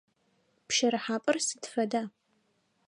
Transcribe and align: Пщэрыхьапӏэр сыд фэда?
Пщэрыхьапӏэр 0.67 1.37
сыд 1.47 1.63
фэда? 1.71 2.03